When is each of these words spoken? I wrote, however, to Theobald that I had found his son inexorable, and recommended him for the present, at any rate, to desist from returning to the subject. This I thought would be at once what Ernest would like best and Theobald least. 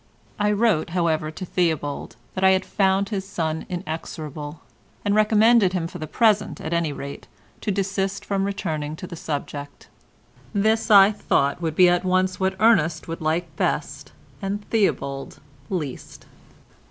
I 0.39 0.51
wrote, 0.51 0.89
however, 0.97 1.29
to 1.29 1.45
Theobald 1.45 2.15
that 2.33 2.43
I 2.43 2.49
had 2.57 2.65
found 2.65 3.09
his 3.09 3.23
son 3.23 3.67
inexorable, 3.69 4.61
and 5.05 5.13
recommended 5.13 5.73
him 5.73 5.85
for 5.85 5.99
the 5.99 6.07
present, 6.07 6.59
at 6.59 6.73
any 6.73 6.91
rate, 6.91 7.27
to 7.61 7.69
desist 7.69 8.25
from 8.25 8.43
returning 8.45 8.95
to 8.95 9.05
the 9.05 9.15
subject. 9.15 9.89
This 10.55 10.89
I 10.89 11.11
thought 11.11 11.61
would 11.61 11.75
be 11.75 11.87
at 11.87 12.03
once 12.03 12.39
what 12.39 12.55
Ernest 12.59 13.07
would 13.07 13.21
like 13.21 13.55
best 13.57 14.11
and 14.41 14.67
Theobald 14.71 15.39
least. 15.69 16.25